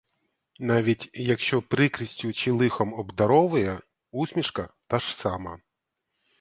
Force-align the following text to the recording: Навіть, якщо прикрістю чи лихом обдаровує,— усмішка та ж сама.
Навіть, 0.59 1.09
якщо 1.13 1.61
прикрістю 1.61 2.33
чи 2.33 2.51
лихом 2.51 2.93
обдаровує,— 2.93 3.81
усмішка 4.11 4.69
та 4.87 4.99
ж 4.99 5.15
сама. 5.15 5.59